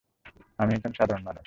আমি 0.59 0.71
একজন 0.73 0.93
সাধারণ 0.93 1.23
মানুষ। 1.23 1.39